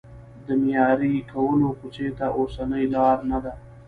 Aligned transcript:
د 0.45 0.47
معیاري 0.61 1.15
کولو 1.31 1.69
کوڅې 1.79 2.07
ته 2.17 2.25
اوسنۍ 2.37 2.85
لار 2.95 3.17
نه 3.31 3.37
ده. 3.43 3.53